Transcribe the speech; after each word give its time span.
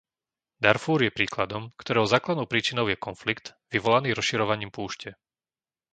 Darfúr 0.65 0.99
je 1.05 1.13
príkladom, 1.17 1.63
ktorého 1.81 2.09
základnou 2.13 2.47
príčinou 2.51 2.85
je 2.89 2.97
konflikt, 3.07 3.45
vyvolaný 3.73 4.09
rozširovaním 4.17 4.71
púšte. 4.77 5.09